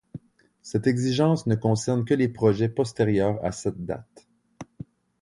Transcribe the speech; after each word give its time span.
Cette 0.63 0.87
exigence 0.87 1.45
ne 1.45 1.53
concerne 1.53 2.05
que 2.05 2.15
les 2.15 2.27
projets 2.27 2.69
postérieurs 2.69 3.37
à 3.45 3.51
cette 3.51 3.85
date. 3.85 4.27